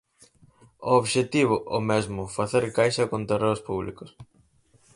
O 0.89 0.91
obxectivo, 1.01 1.55
o 1.77 1.79
mesmo: 1.89 2.23
facer 2.37 2.63
caixa 2.77 3.09
con 3.11 3.21
terreos 3.29 3.61
públicos. 3.69 4.09